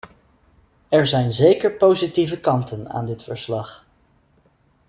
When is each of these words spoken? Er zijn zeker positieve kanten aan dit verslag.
Er 0.89 1.07
zijn 1.07 1.33
zeker 1.33 1.71
positieve 1.71 2.39
kanten 2.39 2.89
aan 2.89 3.05
dit 3.05 3.23
verslag. 3.23 3.85